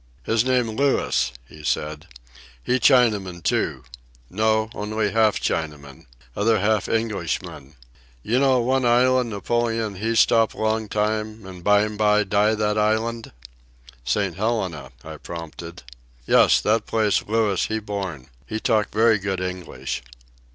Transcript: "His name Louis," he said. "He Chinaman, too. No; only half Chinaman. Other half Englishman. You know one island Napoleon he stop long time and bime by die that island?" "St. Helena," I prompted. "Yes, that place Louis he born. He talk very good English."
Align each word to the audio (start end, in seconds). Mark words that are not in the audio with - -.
"His 0.23 0.43
name 0.43 0.67
Louis," 0.67 1.31
he 1.47 1.63
said. 1.63 2.07
"He 2.63 2.79
Chinaman, 2.79 3.43
too. 3.43 3.83
No; 4.31 4.71
only 4.73 5.11
half 5.11 5.39
Chinaman. 5.39 6.07
Other 6.35 6.59
half 6.59 6.89
Englishman. 6.89 7.75
You 8.23 8.39
know 8.39 8.59
one 8.61 8.83
island 8.83 9.29
Napoleon 9.29 9.97
he 9.97 10.15
stop 10.15 10.55
long 10.55 10.89
time 10.89 11.45
and 11.45 11.63
bime 11.63 11.97
by 11.97 12.23
die 12.23 12.55
that 12.55 12.79
island?" 12.79 13.31
"St. 14.03 14.37
Helena," 14.37 14.91
I 15.03 15.17
prompted. 15.17 15.83
"Yes, 16.25 16.59
that 16.61 16.87
place 16.87 17.21
Louis 17.27 17.63
he 17.65 17.77
born. 17.77 18.29
He 18.47 18.59
talk 18.59 18.89
very 18.91 19.19
good 19.19 19.39
English." 19.39 20.01